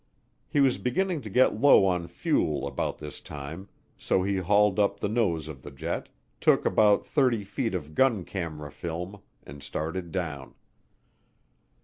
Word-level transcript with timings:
He 0.49 0.59
was 0.61 0.79
beginning 0.79 1.21
to 1.21 1.29
get 1.29 1.61
low 1.61 1.85
on 1.85 2.07
fuel 2.07 2.65
about 2.65 2.97
this 2.97 3.21
time 3.21 3.69
so 3.99 4.23
he 4.23 4.37
hauled 4.37 4.79
up 4.79 4.99
the 4.99 5.07
nose 5.07 5.47
of 5.47 5.61
the 5.61 5.69
jet, 5.69 6.09
took 6.39 6.65
about 6.65 7.05
30 7.05 7.43
feet 7.43 7.75
of 7.75 7.93
gun 7.93 8.25
camera 8.25 8.71
film, 8.71 9.21
and 9.43 9.61
started 9.61 10.11
down. 10.11 10.55